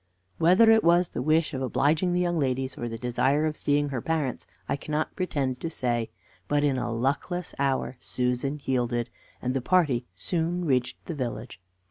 Whether 0.39 0.71
it 0.71 0.83
was 0.83 1.09
the 1.09 1.21
wish 1.21 1.53
of 1.53 1.61
obliging 1.61 2.11
the 2.11 2.19
young 2.19 2.39
ladies, 2.39 2.75
or 2.75 2.89
the 2.89 2.97
desire 2.97 3.45
of 3.45 3.55
seeing 3.55 3.89
her 3.89 4.01
parents, 4.01 4.47
I 4.67 4.75
cannot 4.75 5.15
pretend 5.15 5.59
to 5.59 5.69
say, 5.69 6.09
but 6.47 6.63
in 6.63 6.79
a 6.79 6.91
luckless 6.91 7.53
hour 7.59 7.97
Susan 7.99 8.59
yielded, 8.65 9.11
and 9.43 9.53
the 9.53 9.61
party 9.61 10.07
soon 10.15 10.65
reached 10.65 11.05
the 11.05 11.13
village. 11.13 11.61